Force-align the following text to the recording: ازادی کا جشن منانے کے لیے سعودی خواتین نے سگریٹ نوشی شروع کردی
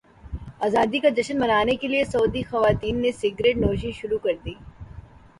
ازادی 0.67 0.99
کا 0.99 1.09
جشن 1.17 1.39
منانے 1.39 1.75
کے 1.81 1.87
لیے 1.87 2.05
سعودی 2.05 2.41
خواتین 2.43 3.01
نے 3.01 3.11
سگریٹ 3.11 3.57
نوشی 3.57 3.91
شروع 3.99 4.17
کردی 4.23 4.53